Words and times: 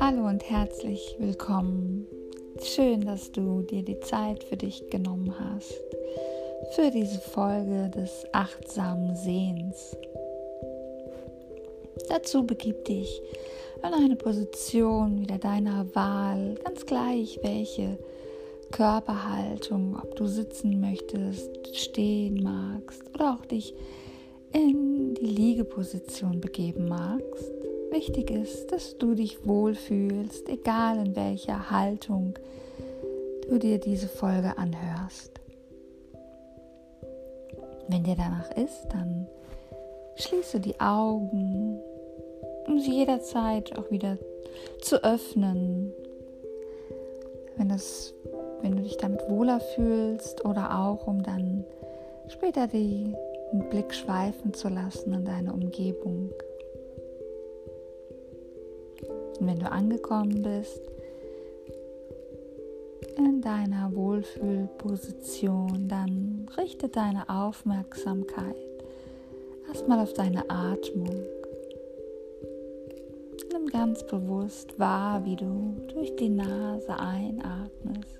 Hallo 0.00 0.26
und 0.26 0.42
herzlich 0.48 1.16
willkommen. 1.18 2.06
Schön, 2.62 3.02
dass 3.02 3.30
du 3.30 3.60
dir 3.60 3.82
die 3.82 4.00
Zeit 4.00 4.42
für 4.42 4.56
dich 4.56 4.88
genommen 4.88 5.34
hast, 5.38 5.82
für 6.74 6.90
diese 6.90 7.18
Folge 7.18 7.90
des 7.94 8.24
achtsamen 8.32 9.14
Sehens. 9.14 9.94
Dazu 12.08 12.46
begib 12.46 12.86
dich 12.86 13.20
in 13.82 13.92
eine 13.92 14.16
Position 14.16 15.20
wieder 15.20 15.36
deiner 15.36 15.94
Wahl, 15.94 16.54
ganz 16.64 16.86
gleich 16.86 17.38
welche 17.42 17.98
Körperhaltung, 18.70 20.00
ob 20.02 20.16
du 20.16 20.26
sitzen 20.26 20.80
möchtest, 20.80 21.76
stehen 21.76 22.42
magst 22.42 23.02
oder 23.14 23.34
auch 23.34 23.44
dich 23.44 23.74
in 24.52 25.14
die 25.14 25.26
Liegeposition 25.26 26.40
begeben 26.40 26.88
magst. 26.88 27.52
Wichtig 27.90 28.30
ist, 28.30 28.72
dass 28.72 28.96
du 28.98 29.14
dich 29.14 29.46
wohlfühlst, 29.46 30.48
egal 30.48 31.06
in 31.06 31.16
welcher 31.16 31.70
Haltung 31.70 32.34
du 33.48 33.58
dir 33.58 33.78
diese 33.78 34.08
Folge 34.08 34.56
anhörst. 34.56 35.40
Wenn 37.88 38.04
dir 38.04 38.16
danach 38.16 38.50
ist, 38.56 38.88
dann 38.90 39.26
schließe 40.16 40.60
die 40.60 40.80
Augen, 40.80 41.78
um 42.66 42.78
sie 42.78 42.92
jederzeit 42.92 43.76
auch 43.76 43.90
wieder 43.90 44.16
zu 44.80 45.02
öffnen, 45.02 45.92
wenn, 47.56 47.68
das, 47.68 48.14
wenn 48.62 48.76
du 48.76 48.82
dich 48.82 48.96
damit 48.96 49.28
wohler 49.28 49.60
fühlst 49.60 50.44
oder 50.44 50.78
auch 50.78 51.06
um 51.06 51.22
dann 51.22 51.64
später 52.28 52.72
den 53.52 53.68
Blick 53.68 53.92
schweifen 53.94 54.54
zu 54.54 54.68
lassen 54.68 55.12
in 55.12 55.24
deine 55.24 55.52
Umgebung. 55.52 56.30
Und 59.38 59.46
wenn 59.46 59.58
du 59.58 59.70
angekommen 59.70 60.42
bist 60.42 60.80
in 63.16 63.40
deiner 63.42 63.94
Wohlfühlposition, 63.94 65.88
dann 65.88 66.48
richte 66.56 66.88
deine 66.88 67.28
Aufmerksamkeit 67.28 68.56
erstmal 69.68 70.00
auf 70.00 70.12
deine 70.14 70.48
Atmung. 70.48 71.24
Nimm 73.52 73.66
ganz 73.66 74.06
bewusst 74.06 74.78
wahr, 74.78 75.24
wie 75.24 75.36
du 75.36 75.76
durch 75.92 76.16
die 76.16 76.30
Nase 76.30 76.98
einatmest, 76.98 78.18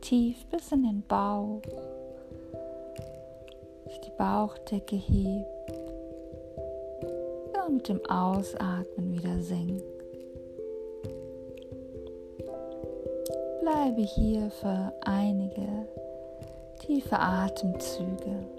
tief 0.00 0.44
bis 0.50 0.72
in 0.72 0.82
den 0.82 1.02
Bauch, 1.08 1.62
sich 3.88 4.00
die 4.00 4.12
Bauchdecke 4.18 4.96
hebt 4.96 5.46
und 7.66 7.74
mit 7.74 7.88
dem 7.88 8.04
Ausatmen 8.06 9.12
wieder 9.12 9.40
senkt. 9.40 9.84
Bleibe 13.60 14.02
hier 14.02 14.50
für 14.50 14.92
einige 15.02 15.88
tiefe 16.80 17.18
Atemzüge. 17.18 18.57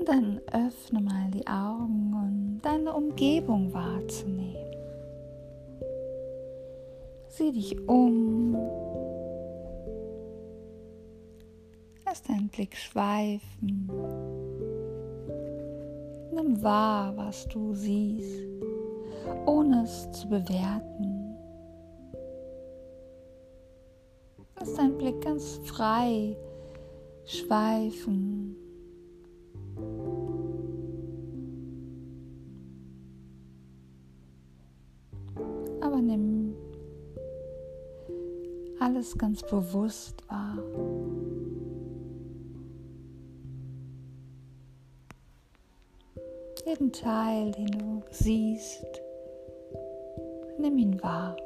Und 0.00 0.08
dann 0.08 0.40
öffne 0.50 1.02
mal 1.02 1.30
die 1.30 1.46
Augen 1.46 2.14
und 2.14 2.60
deine 2.62 2.90
Umgebung 2.94 3.70
wahrzunehmen. 3.74 4.56
Sieh 7.28 7.52
dich 7.52 7.78
um. 7.86 8.56
Lass 12.06 12.22
deinen 12.22 12.48
Blick 12.48 12.74
schweifen. 12.74 13.90
Nimm 16.32 16.62
wahr, 16.62 17.14
was 17.18 17.46
du 17.48 17.74
siehst, 17.74 18.46
ohne 19.44 19.82
es 19.82 20.10
zu 20.12 20.30
bewerten. 20.30 21.36
Lass 24.58 24.74
deinen 24.76 24.96
Blick 24.96 25.20
ganz 25.20 25.60
frei 25.64 26.34
schweifen 27.26 28.56
alles 38.80 39.16
ganz 39.16 39.42
bewusst 39.42 40.22
wahr. 40.28 40.58
Jeden 46.66 46.92
Teil, 46.92 47.52
den 47.52 47.66
du 47.66 48.02
siehst, 48.10 48.84
nimm 50.58 50.78
ihn 50.78 51.02
wahr. 51.02 51.36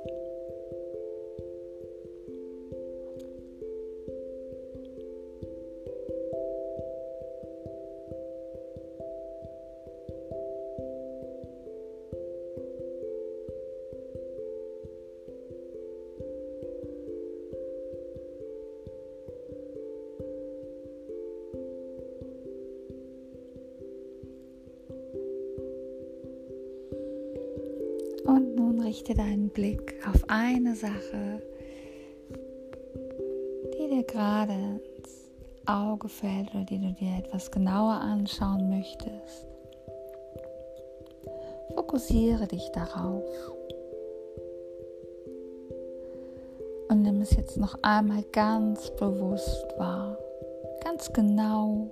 Und 28.25 28.57
nun 28.57 28.81
richte 28.81 29.15
deinen 29.15 29.51
Blick 29.51 29.95
auf 30.09 30.23
eine 30.29 30.75
Sache, 30.75 31.43
die 33.75 33.89
dir 33.89 34.03
gerade 34.05 34.81
ins 34.97 35.31
Auge 35.67 36.09
fällt 36.09 36.55
oder 36.55 36.65
die 36.65 36.79
du 36.79 36.93
dir 36.93 37.19
etwas 37.19 37.51
genauer 37.51 37.95
anschauen 37.95 38.71
möchtest. 38.71 39.47
Fokussiere 41.75 42.47
dich 42.47 42.71
darauf. 42.73 43.25
Und 46.89 47.03
nimm 47.03 47.21
es 47.21 47.35
jetzt 47.37 47.56
noch 47.56 47.77
einmal 47.83 48.23
ganz 48.33 48.91
bewusst 48.93 49.67
wahr, 49.79 50.17
ganz 50.83 51.12
genau. 51.12 51.91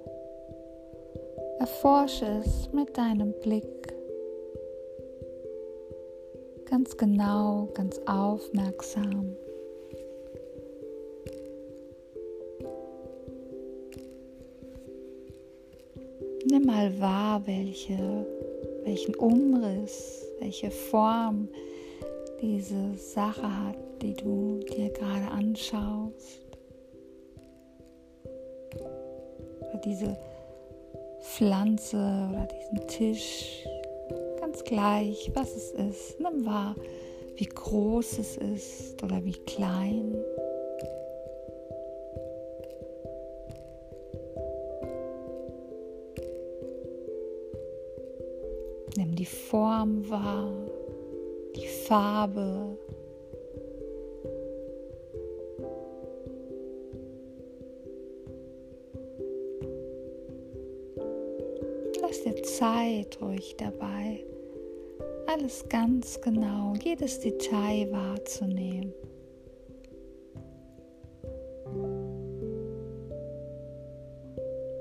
Erforsche 1.59 2.27
es 2.45 2.73
mit 2.73 2.97
deinem 2.97 3.33
Blick 3.43 3.95
ganz 6.73 6.97
genau, 6.97 7.69
ganz 7.75 8.01
aufmerksam. 8.07 9.37
Nimm 16.47 16.65
mal 16.65 16.99
wahr, 16.99 17.43
welche, 17.45 18.27
welchen 18.85 19.15
Umriss, 19.17 20.25
welche 20.41 20.71
Form 20.71 21.47
diese 22.41 22.97
Sache 22.97 23.43
hat, 23.43 23.77
die 24.01 24.15
du 24.15 24.61
dir 24.61 24.89
gerade 24.93 25.31
anschaust. 25.31 26.41
Oder 29.61 29.81
diese 29.85 30.17
Pflanze 31.21 31.99
oder 31.99 32.49
diesen 32.49 32.89
Tisch, 32.89 33.67
ganz 34.53 34.65
gleich, 34.65 35.31
was 35.35 35.57
es 35.57 35.71
ist. 35.73 36.21
Nimm 36.21 36.45
wahr, 36.45 36.77
wie 37.37 37.47
groß 37.47 38.19
es 38.19 38.37
ist 38.37 39.03
oder 39.03 39.25
wie 39.25 39.33
klein. 39.33 40.15
Nimm 48.97 49.15
die 49.15 49.25
Form 49.25 50.09
wahr, 50.11 50.53
die 51.57 51.67
Farbe. 51.67 52.77
Lass 62.03 62.23
dir 62.23 62.43
Zeit 62.43 63.19
ruhig 63.23 63.57
dabei 63.57 64.23
alles 65.33 65.67
ganz 65.69 66.21
genau, 66.21 66.75
jedes 66.83 67.21
Detail 67.21 67.91
wahrzunehmen. 67.91 68.93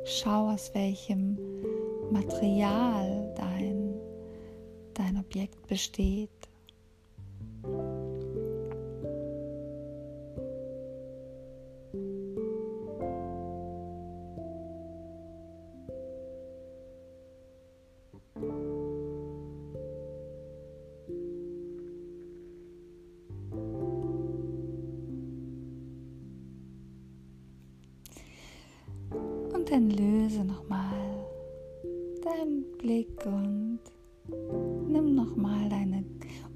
Schau, 0.03 0.49
aus 0.49 0.73
welchem 0.73 1.37
Material 2.11 3.33
dein, 3.37 3.93
dein 4.93 5.17
Objekt 5.17 5.67
besteht. 5.67 6.29
Dann 29.71 29.89
löse 29.89 30.43
nochmal 30.43 31.25
deinen 32.21 32.65
Blick 32.77 33.25
und 33.25 33.79
nimm 34.89 35.15
nochmal 35.15 35.69
deine 35.69 36.03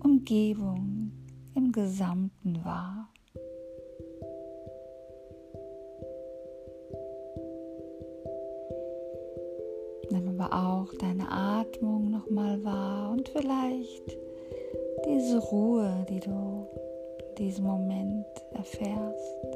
Umgebung 0.04 1.14
im 1.56 1.72
Gesamten 1.72 2.60
wahr. 2.66 3.10
Nimm 10.12 10.38
aber 10.38 10.54
auch 10.54 10.94
deine 10.96 11.32
Atmung 11.32 12.12
nochmal 12.12 12.62
wahr 12.66 13.12
und 13.12 13.30
vielleicht 13.30 14.18
diese 15.08 15.38
Ruhe, 15.38 16.06
die 16.10 16.20
du 16.20 16.68
in 17.30 17.36
diesem 17.46 17.66
Moment 17.66 18.26
erfährst. 18.52 19.55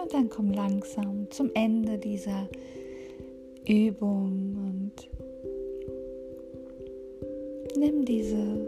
Und 0.00 0.14
dann 0.14 0.30
komm 0.30 0.52
langsam 0.52 1.30
zum 1.30 1.50
Ende 1.54 1.98
dieser 1.98 2.48
Übung 3.66 4.56
und 4.56 4.92
nimm 7.76 8.04
diese 8.04 8.66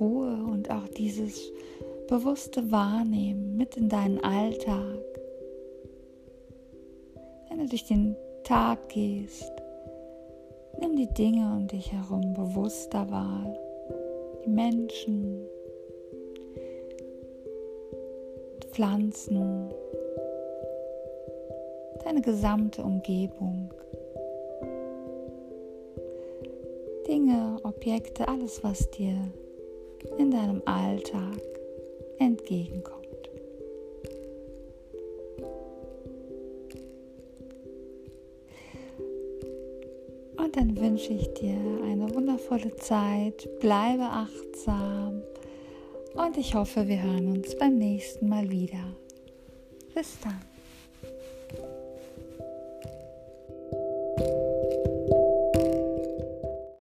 Ruhe 0.00 0.38
und 0.50 0.70
auch 0.70 0.88
dieses 0.96 1.52
bewusste 2.08 2.70
Wahrnehmen 2.70 3.56
mit 3.56 3.76
in 3.76 3.88
deinen 3.88 4.22
Alltag. 4.24 4.98
Wenn 7.48 7.58
du 7.58 7.66
durch 7.66 7.86
den 7.86 8.16
Tag 8.44 8.88
gehst, 8.88 9.52
nimm 10.80 10.96
die 10.96 11.12
Dinge 11.12 11.54
um 11.56 11.66
dich 11.68 11.92
herum 11.92 12.32
bewusster 12.32 13.10
wahr, 13.10 13.56
die 14.44 14.50
Menschen, 14.50 15.46
Pflanzen, 18.72 19.70
deine 22.06 22.22
gesamte 22.22 22.82
Umgebung. 22.84 23.68
Dinge, 27.08 27.58
Objekte, 27.64 28.28
alles, 28.28 28.62
was 28.62 28.88
dir 28.92 29.16
in 30.16 30.30
deinem 30.30 30.62
Alltag 30.66 31.40
entgegenkommt. 32.18 33.06
Und 40.36 40.56
dann 40.56 40.76
wünsche 40.76 41.12
ich 41.12 41.26
dir 41.34 41.58
eine 41.84 42.14
wundervolle 42.14 42.74
Zeit, 42.76 43.48
bleibe 43.58 44.04
achtsam 44.04 45.22
und 46.14 46.36
ich 46.36 46.54
hoffe, 46.54 46.86
wir 46.86 47.02
hören 47.02 47.38
uns 47.38 47.56
beim 47.56 47.78
nächsten 47.78 48.28
Mal 48.28 48.48
wieder. 48.48 48.96
Bis 49.92 50.16
dann. 50.20 50.55